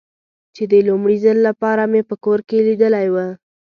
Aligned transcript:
چې 0.55 0.63
د 0.71 0.73
لومړي 0.87 1.17
ځل 1.23 1.37
له 1.47 1.51
پاره 1.61 1.85
مې 1.91 2.01
په 2.09 2.15
کور 2.23 2.39
کې 2.47 2.65
لیدلی 2.67 3.07
و. 3.13 3.15